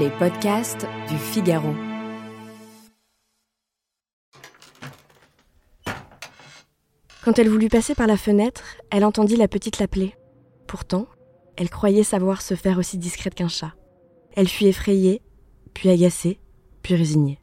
[0.00, 1.74] Les podcasts du Figaro.
[7.22, 10.14] Quand elle voulut passer par la fenêtre, elle entendit la petite l'appeler.
[10.66, 11.06] Pourtant,
[11.56, 13.74] elle croyait savoir se faire aussi discrète qu'un chat.
[14.34, 15.20] Elle fut effrayée,
[15.74, 16.40] puis agacée,
[16.82, 17.40] puis résignée.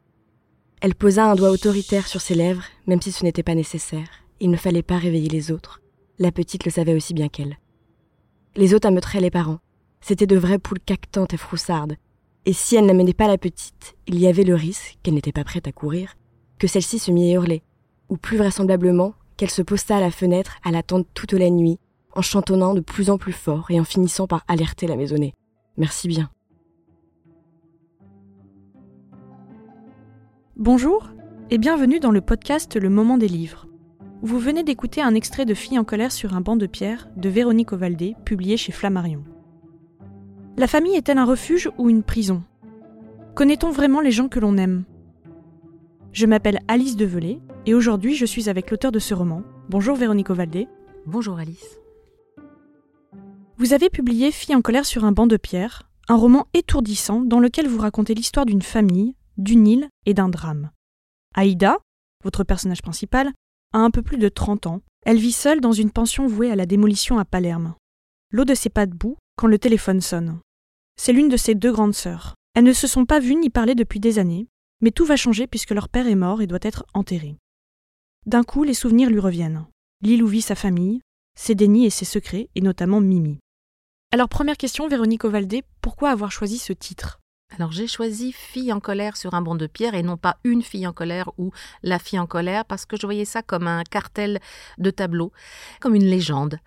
[0.81, 4.09] Elle posa un doigt autoritaire sur ses lèvres, même si ce n'était pas nécessaire.
[4.39, 5.81] Il ne fallait pas réveiller les autres.
[6.17, 7.59] La petite le savait aussi bien qu'elle.
[8.55, 9.59] Les autres ameuteraient les parents.
[10.01, 11.97] C'étaient de vraies poules cactantes et froussardes.
[12.45, 15.43] Et si elle n'amenait pas la petite, il y avait le risque, qu'elle n'était pas
[15.43, 16.15] prête à courir,
[16.57, 17.63] que celle-ci se mit à hurler,
[18.09, 21.79] ou plus vraisemblablement, qu'elle se posta à la fenêtre à l'attendre toute la nuit,
[22.15, 25.33] en chantonnant de plus en plus fort et en finissant par alerter la maisonnée.
[25.77, 26.29] Merci bien.
[30.57, 31.09] Bonjour
[31.51, 33.67] et bienvenue dans le podcast Le Moment des livres.
[34.21, 37.29] Vous venez d'écouter un extrait de Fille en colère sur un banc de pierre de
[37.29, 39.23] Véronique Ovaldé, publié chez Flammarion.
[40.59, 42.43] La famille est-elle un refuge ou une prison?
[43.33, 44.83] Connaît-on vraiment les gens que l'on aime?
[46.11, 49.41] Je m'appelle Alice Develay et aujourd'hui je suis avec l'auteur de ce roman.
[49.69, 50.67] Bonjour Véronique Ovaldé.
[51.05, 51.79] Bonjour Alice.
[53.55, 57.39] Vous avez publié Fille en colère sur un banc de pierre, un roman étourdissant dans
[57.39, 60.71] lequel vous racontez l'histoire d'une famille, d'une île et d'un drame.
[61.35, 61.77] Aïda,
[62.25, 63.31] votre personnage principal,
[63.71, 64.81] a un peu plus de 30 ans.
[65.05, 67.75] Elle vit seule dans une pension vouée à la démolition à Palerme.
[68.33, 70.41] L'eau de ses pas debout quand le téléphone sonne.
[71.01, 72.35] C'est l'une de ses deux grandes sœurs.
[72.55, 74.49] Elles ne se sont pas vues ni parlé depuis des années,
[74.81, 77.37] mais tout va changer puisque leur père est mort et doit être enterré.
[78.25, 79.65] D'un coup, les souvenirs lui reviennent.
[80.01, 80.99] L'île où vit sa famille,
[81.37, 83.37] ses dénis et ses secrets, et notamment Mimi.
[84.11, 87.18] Alors première question, Véronique Ovaldé, pourquoi avoir choisi ce titre?
[87.55, 90.61] Alors j'ai choisi Fille en colère sur un banc de pierre et non pas une
[90.61, 91.51] fille en colère ou
[91.81, 94.39] la fille en colère parce que je voyais ça comme un cartel
[94.77, 95.31] de tableau,
[95.79, 96.59] comme une légende.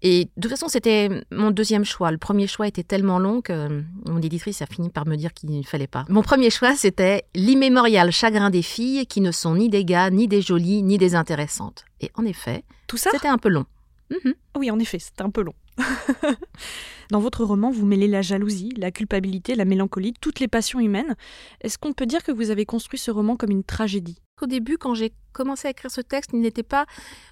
[0.00, 2.12] Et de toute façon c'était mon deuxième choix.
[2.12, 5.50] Le premier choix était tellement long que mon éditrice a fini par me dire qu'il
[5.50, 6.04] ne fallait pas.
[6.08, 10.28] Mon premier choix c'était l'immémorial chagrin des filles qui ne sont ni des gars, ni
[10.28, 11.84] des jolies, ni des intéressantes.
[12.00, 13.66] Et en effet, tout ça c'était un peu long.
[14.10, 14.34] Mhm.
[14.56, 15.54] Oui, en effet, c'était un peu long.
[17.10, 21.16] Dans votre roman, vous mêlez la jalousie, la culpabilité, la mélancolie, toutes les passions humaines.
[21.62, 24.20] Est-ce qu'on peut dire que vous avez construit ce roman comme une tragédie?
[24.42, 26.86] Au début, quand j'ai commencé à écrire ce texte, il n'était pas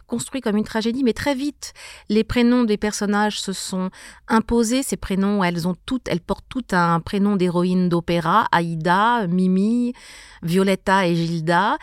[0.06, 1.72] construit comme une tragédie, mais très vite,
[2.08, 3.90] les prénoms des personnages se sont
[4.28, 4.82] imposés.
[4.82, 9.92] Ces prénoms, elles ont toutes, elles portent toutes un prénom d'héroïne d'opéra, Aïda, Mimi,
[10.42, 11.78] Violetta et Gilda.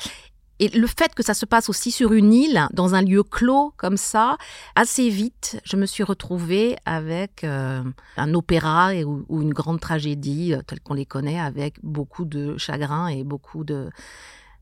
[0.59, 3.73] Et le fait que ça se passe aussi sur une île, dans un lieu clos
[3.75, 4.37] comme ça,
[4.75, 7.83] assez vite, je me suis retrouvée avec euh,
[8.17, 13.07] un opéra ou, une grande tragédie, euh, telle qu'on les connaît, avec beaucoup de chagrin
[13.07, 13.89] et beaucoup de,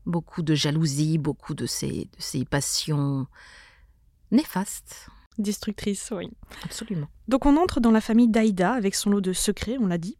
[0.06, 3.26] beaucoup de jalousie, beaucoup de ces, de ces passions
[4.30, 5.08] néfastes.
[5.38, 6.30] Destructrices, oui.
[6.64, 7.08] Absolument.
[7.28, 10.16] Donc on entre dans la famille d'Aïda avec son lot de secrets, on l'a dit.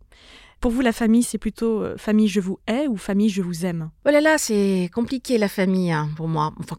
[0.62, 3.66] Pour vous, la famille, c'est plutôt euh, famille je vous hais ou famille je vous
[3.66, 3.90] aime?
[4.06, 6.52] Oh là là, c'est compliqué la famille hein, pour moi.
[6.60, 6.76] Enfin,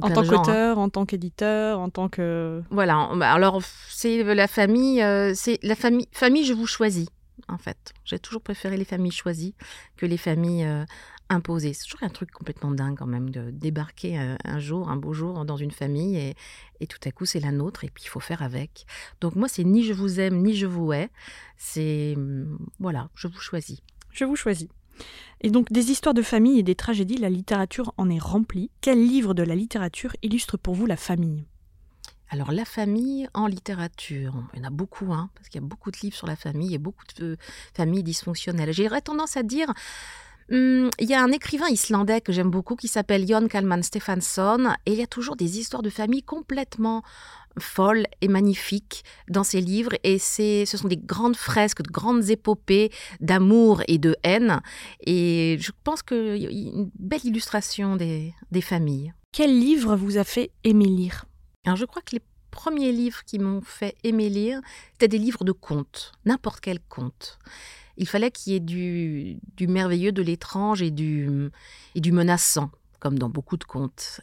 [0.00, 0.26] en tant hein.
[0.26, 2.62] qu'auteur, en tant qu'éditeur, en tant que.
[2.70, 3.10] Voilà.
[3.16, 3.60] Bah, alors,
[3.90, 7.08] c'est la famille, euh, c'est la famille, famille je vous choisis.
[7.48, 9.54] En fait, j'ai toujours préféré les familles choisies
[9.98, 10.86] que les familles euh,
[11.30, 11.72] imposé.
[11.72, 15.14] C'est toujours un truc complètement dingue quand même de débarquer euh, un, jour, un beau
[15.14, 16.34] jour dans une famille et,
[16.80, 18.84] et tout à coup c'est la nôtre et puis il faut faire avec.
[19.20, 21.08] Donc moi c'est ni je vous aime ni je vous hais,
[21.56, 23.78] c'est mm, voilà, je vous choisis.
[24.12, 24.68] Je vous choisis.
[25.40, 28.70] Et donc des histoires de famille et des tragédies, la littérature en est remplie.
[28.80, 31.44] Quel livre de la littérature illustre pour vous la famille?
[32.32, 35.66] Alors la famille en littérature, il y en a beaucoup, hein, parce qu'il y a
[35.66, 37.36] beaucoup de livres sur la famille et beaucoup de
[37.74, 38.72] familles dysfonctionnelles.
[38.72, 39.72] J'aurais tendance à dire
[40.50, 44.92] il y a un écrivain islandais que j'aime beaucoup qui s'appelle Jon Kalman Stefansson et
[44.92, 47.02] il y a toujours des histoires de famille complètement
[47.58, 52.30] folles et magnifiques dans ses livres et c'est ce sont des grandes fresques, de grandes
[52.30, 52.90] épopées
[53.20, 54.60] d'amour et de haine
[55.06, 59.12] et je pense qu'il y a une belle illustration des, des familles.
[59.32, 61.26] Quel livre vous a fait aimer lire?
[61.64, 64.60] Alors je crois que les premiers livres qui m'ont fait aimer lire,
[64.92, 67.38] c'était des livres de contes, n'importe quel conte
[68.00, 71.50] il fallait qu'il y ait du, merveilleux, de l'étrange et du,
[71.94, 74.22] et du menaçant, comme dans beaucoup de contes.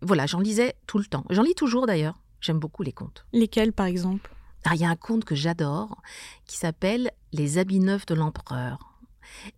[0.00, 1.24] Voilà, j'en lisais tout le temps.
[1.28, 2.16] J'en lis toujours d'ailleurs.
[2.40, 3.26] J'aime beaucoup les contes.
[3.32, 4.30] Lesquels, par exemple?
[4.64, 6.00] Ah, Il y a un conte que j'adore
[6.46, 8.78] qui s'appelle Les habits neufs de l'empereur.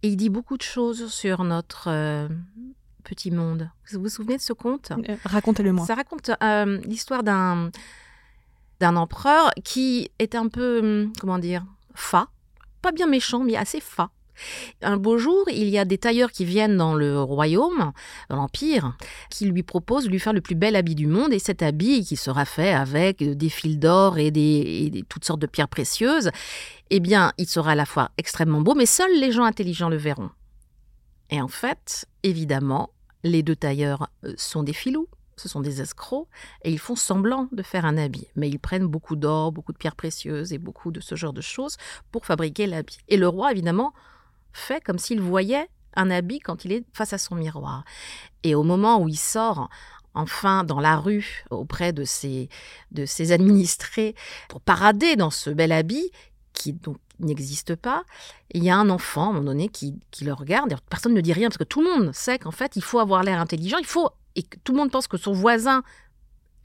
[0.02, 2.28] Et il dit beaucoup de choses sur notre euh,
[3.04, 3.70] petit monde.
[3.92, 4.90] Vous vous souvenez de ce conte?
[4.92, 5.84] Euh, Racontez-le-moi.
[5.84, 7.70] Ça raconte euh, l'histoire d'un
[8.80, 12.28] d'un empereur qui est un peu, hum, comment dire, fa,
[12.82, 14.10] pas bien méchant, mais assez fat.
[14.82, 17.92] Un beau jour, il y a des tailleurs qui viennent dans le royaume,
[18.28, 18.96] dans l'Empire,
[19.28, 21.32] qui lui proposent de lui faire le plus bel habit du monde.
[21.32, 25.46] Et cet habit, qui sera fait avec des fils d'or et, des, toutes sortes de
[25.46, 26.30] pierres précieuses,
[26.90, 29.96] eh bien, il sera à la fois extrêmement beau, mais seuls les gens intelligents le
[29.96, 30.30] verront.
[31.30, 32.90] Et en fait, évidemment,
[33.22, 35.06] les deux tailleurs euh, sont des filous
[35.40, 36.28] ce sont des escrocs,
[36.62, 38.28] et ils font semblant de faire un habit.
[38.36, 41.40] Mais ils prennent beaucoup d'or, beaucoup de pierres précieuses et beaucoup de ce genre de
[41.40, 41.76] choses
[42.12, 42.98] pour fabriquer l'habit.
[43.08, 43.92] Et le roi, évidemment,
[44.52, 47.84] fait comme s'il voyait un habit quand il est face à son miroir.
[48.42, 49.68] Et au moment où il sort
[50.14, 52.48] enfin dans la rue auprès de ses,
[53.30, 54.14] administrés
[54.48, 56.10] pour parader dans ce bel habit
[56.52, 58.02] qui donc n'existe pas,
[58.52, 61.20] il y a un enfant à un moment donné qui, qui le regarde, personne ne
[61.20, 63.78] dit rien parce que tout le monde sait qu'en fait il faut avoir l'air intelligent,
[63.78, 65.82] il faut et que tout le monde pense que son voisin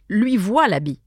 [0.10, 1.00] lui voit l'habit,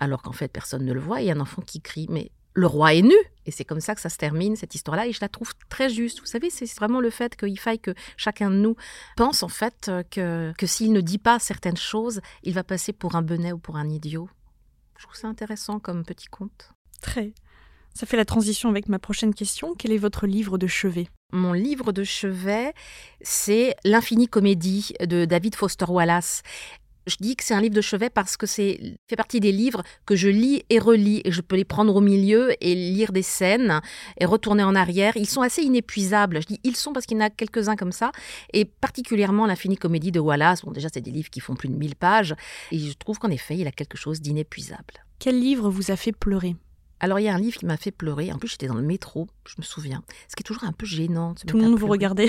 [0.00, 2.30] alors qu'en fait personne ne le voit, il y a un enfant qui crie mais
[2.54, 3.14] le roi est nu.
[3.46, 5.06] Et c'est comme ça que ça se termine, cette histoire-là.
[5.06, 6.20] Et je la trouve très juste.
[6.20, 8.76] Vous savez, c'est vraiment le fait qu'il faille que chacun de nous
[9.16, 13.16] pense, en fait, que, que s'il ne dit pas certaines choses, il va passer pour
[13.16, 14.28] un benet ou pour un idiot.
[14.98, 16.70] Je trouve ça intéressant comme petit conte.
[17.00, 17.32] Très.
[17.94, 19.74] Ça fait la transition avec ma prochaine question.
[19.76, 21.08] Quel est votre livre de chevet?
[21.34, 22.74] Mon livre de chevet,
[23.22, 26.42] c'est L'infinie comédie de David Foster Wallace.
[27.06, 29.82] Je dis que c'est un livre de chevet parce que c'est fait partie des livres
[30.04, 33.22] que je lis et relis et je peux les prendre au milieu et lire des
[33.22, 33.80] scènes
[34.20, 35.16] et retourner en arrière.
[35.16, 36.42] Ils sont assez inépuisables.
[36.42, 38.12] Je dis ils sont parce qu'il y en a quelques-uns comme ça
[38.52, 40.62] et particulièrement l'infinie comédie de Wallace.
[40.66, 42.36] Bon déjà c'est des livres qui font plus de 1000 pages
[42.70, 45.02] et je trouve qu'en effet il a quelque chose d'inépuisable.
[45.18, 46.56] Quel livre vous a fait pleurer?
[47.02, 48.32] Alors il y a un livre qui m'a fait pleurer.
[48.32, 50.02] En plus j'étais dans le métro, je me souviens.
[50.28, 51.34] Ce qui est toujours un peu gênant.
[51.34, 52.28] Tout le monde vous regardait.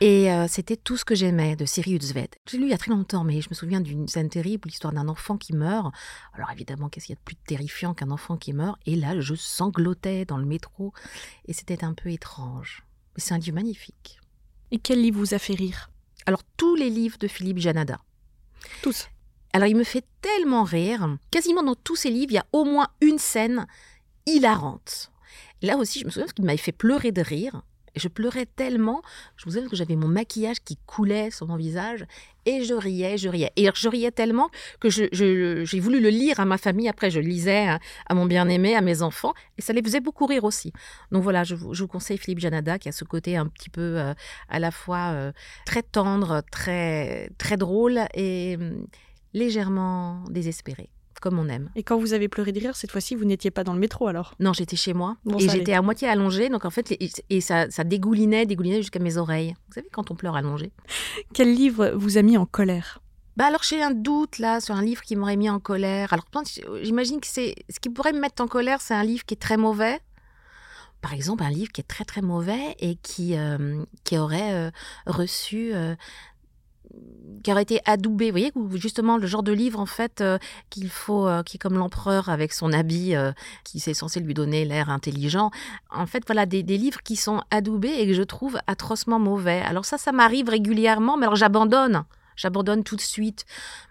[0.00, 2.28] Et euh, c'était tout ce que j'aimais de Sirius Ved.
[2.48, 4.92] J'ai lu il y a très longtemps, mais je me souviens d'une scène terrible, l'histoire
[4.92, 5.92] d'un enfant qui meurt.
[6.32, 8.78] Alors évidemment, qu'est-ce qu'il y a de plus terrifiant qu'un enfant qui meurt?
[8.86, 10.94] Et là, je sanglotais dans le métro,
[11.46, 12.84] et c'était un peu étrange.
[13.16, 14.18] Mais c'est un livre magnifique.
[14.70, 15.90] Et quel livre vous a fait rire?
[16.24, 18.00] Alors tous les livres de Philippe Janada.
[18.82, 19.08] Tous
[19.54, 21.16] alors il me fait tellement rire.
[21.30, 23.66] Quasiment dans tous ses livres, il y a au moins une scène
[24.26, 25.12] hilarante.
[25.62, 27.62] Là aussi, je me souviens qu'il m'avait fait pleurer de rire.
[27.94, 29.02] Et je pleurais tellement,
[29.36, 32.04] je me souviens que j'avais mon maquillage qui coulait sur mon visage,
[32.44, 33.52] et je riais, je riais.
[33.54, 37.68] Et je riais tellement que j'ai voulu le lire à ma famille, après je lisais
[37.68, 40.72] à, mon bien-aimé, à mes enfants, et ça les faisait beaucoup rire aussi.
[41.12, 44.12] Donc voilà, je, vous conseille Philippe Janada, qui a ce côté un petit peu euh,
[44.48, 45.30] à la fois euh,
[45.64, 48.58] très tendre, très, très drôle, et
[49.34, 50.88] légèrement désespéré,
[51.20, 51.70] comme on aime.
[51.76, 54.06] Et quand vous avez pleuré de rire, cette fois-ci, vous n'étiez pas dans le métro
[54.06, 54.34] alors?
[54.40, 55.16] Non, j'étais chez moi.
[55.38, 56.96] et j'étais à moitié allongée, donc en fait,
[57.28, 59.54] et ça, ça dégoulinait, dégoulinait jusqu'à mes oreilles.
[59.68, 60.72] Vous savez, quand on pleure allongé.
[61.34, 63.00] Quel livre vous a mis en colère?
[63.36, 66.12] Bah alors j'ai un doute là sur un livre qui m'aurait mis en colère.
[66.12, 66.26] Alors
[66.82, 69.40] j'imagine que c'est ce qui pourrait me mettre en colère, c'est un livre qui est
[69.40, 69.98] très mauvais.
[71.00, 74.70] Par exemple, un livre qui est très très mauvais et qui euh, qui aurait euh,
[75.06, 75.96] reçu euh,
[77.44, 80.38] qui aurait été adoubé, vous voyez, justement le genre de livre en fait euh,
[80.70, 83.32] qu'il faut, euh, qui est comme l'empereur avec son habit, euh,
[83.62, 85.50] qui c'est censé lui donner l'air intelligent.
[85.90, 89.60] En fait, voilà des, livres qui sont adoubés et que je trouve atrocement mauvais.
[89.60, 92.04] Alors ça, ça m'arrive régulièrement, mais alors j'abandonne.
[92.36, 93.44] J'abandonne tout de suite.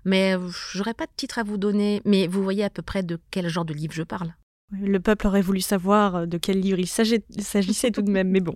[0.04, 0.36] Mais
[0.74, 2.02] j'aurais pas de titre à vous donner.
[2.04, 4.34] Mais vous voyez à peu près de quel genre de livre je parle.
[4.72, 8.56] Le peuple aurait voulu savoir de quel livre il s'agissait tout de même, mais bon,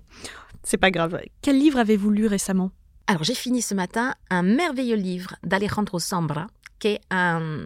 [0.62, 1.18] c'est pas grave.
[1.40, 2.70] Quel livre avez-vous lu récemment?
[3.08, 6.46] Alors j'ai fini ce matin un merveilleux livre d'Alejandro Sambra,
[6.78, 7.64] qui est un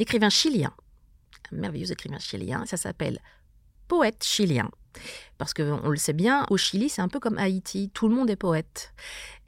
[0.00, 0.72] écrivain chilien,
[1.52, 3.20] un merveilleux écrivain chilien, ça s'appelle
[3.86, 4.68] Poète chilien.
[5.38, 8.30] Parce qu'on le sait bien, au Chili, c'est un peu comme Haïti, tout le monde
[8.30, 8.92] est poète.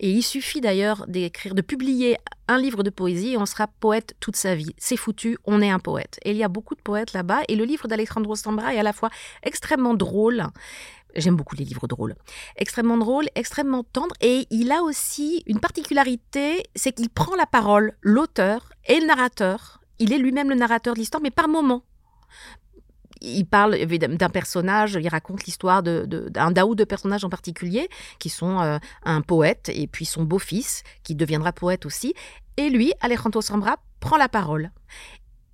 [0.00, 2.16] Et il suffit d'ailleurs d'écrire, de publier
[2.48, 4.74] un livre de poésie et on sera poète toute sa vie.
[4.76, 6.18] C'est foutu, on est un poète.
[6.24, 7.42] Et il y a beaucoup de poètes là-bas.
[7.48, 9.10] Et le livre d'Alejandro Sambra est à la fois
[9.44, 10.46] extrêmement drôle
[11.16, 12.14] J'aime beaucoup les livres drôles.
[12.56, 14.14] Extrêmement drôle, extrêmement tendre.
[14.20, 19.80] Et il a aussi une particularité, c'est qu'il prend la parole, l'auteur et le narrateur.
[19.98, 21.82] Il est lui-même le narrateur de l'histoire, mais par moments.
[23.22, 28.28] Il parle d'un personnage, il raconte l'histoire d'un de, ou de personnages en particulier, qui
[28.28, 32.12] sont euh, un poète et puis son beau-fils, qui deviendra poète aussi.
[32.58, 34.70] Et lui, Alejandro Sambra, prend la parole.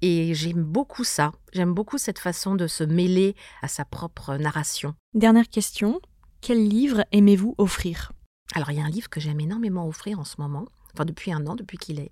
[0.03, 1.31] Et j'aime beaucoup ça.
[1.53, 4.95] J'aime beaucoup cette façon de se mêler à sa propre narration.
[5.15, 6.01] Dernière question.
[6.41, 8.11] Quel livre aimez-vous offrir?
[8.55, 10.67] Alors, il y a un livre que j'aime énormément offrir en ce moment.
[10.93, 12.05] Enfin, depuis un an, depuis qu'il a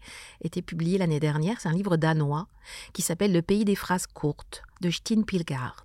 [0.43, 2.47] été publié l'année dernière, c'est un livre danois
[2.93, 5.85] qui s'appelle Le pays des phrases courtes de Stine Pilgard.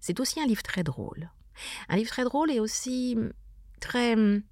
[0.00, 1.30] C'est aussi un livre très drôle.
[1.90, 3.18] Un livre très drôle et aussi
[3.80, 4.42] très hum,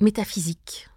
[0.00, 0.88] métaphysique.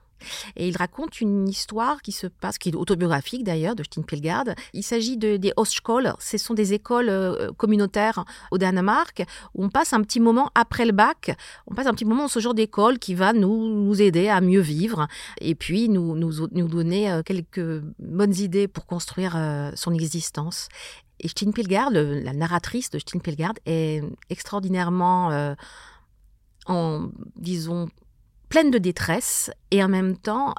[0.56, 4.46] Et il raconte une histoire qui se passe, qui est autobiographique d'ailleurs, de Pilgard.
[4.74, 9.70] Il s'agit de, des Ostskol, ce sont des écoles euh, communautaires au Danemark, où on
[9.70, 11.38] passe un petit moment après le bac,
[11.68, 14.60] on passe un petit moment dans ce genre d'école qui va nous, aider à mieux
[14.60, 15.08] vivre
[15.40, 20.70] et puis nous, nous, nous donner euh, quelques bonnes idées pour construire euh, son existence.
[21.20, 25.56] Et Pilgard, la narratrice de Pilgard, est extraordinairement,
[26.66, 27.88] en, disons,
[28.54, 30.54] pleine de détresse et en même temps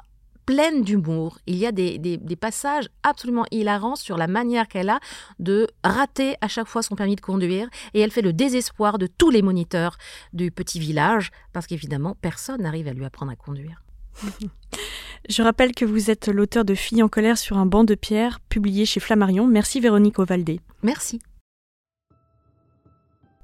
[0.45, 1.39] pleine d'humour.
[1.47, 4.99] Il y a des, des, passages absolument hilarants sur la manière qu'elle a
[5.39, 9.07] de rater à chaque fois son permis de conduire et elle fait le désespoir de
[9.07, 9.95] tous les moniteurs
[10.33, 13.81] du petit village parce qu'évidemment personne n'arrive à lui apprendre à conduire.
[15.29, 18.41] Je rappelle que vous êtes l'auteur de Filles en colère sur un banc de pierre,
[18.41, 19.47] publié chez Flammarion.
[19.47, 20.59] Merci Véronique Ovaldé.
[20.83, 21.21] Merci.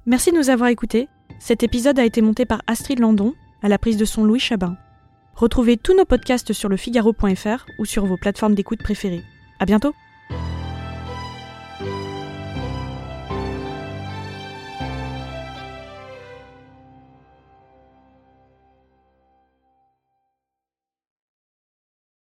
[0.04, 1.08] Merci de nous avoir écoutés.
[1.40, 4.76] Cet épisode a été monté par Astrid Landon, à la prise de son Louis Chabin.
[5.34, 9.22] Retrouvez tous nos podcasts sur lefigaro.fr ou sur vos plateformes d'écoute préférées.
[9.60, 9.94] À bientôt!